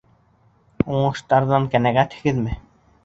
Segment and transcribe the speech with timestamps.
[0.95, 2.57] Уңыштарҙан ҡәнәғәтһегеҙме?